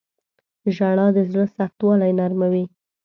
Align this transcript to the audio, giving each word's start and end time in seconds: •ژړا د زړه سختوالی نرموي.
•ژړا 0.75 1.07
د 1.15 1.17
زړه 1.29 1.45
سختوالی 1.57 2.11
نرموي. 2.19 2.65